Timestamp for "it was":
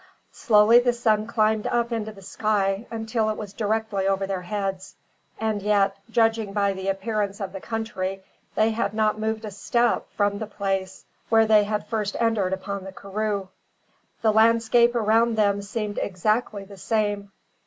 3.29-3.53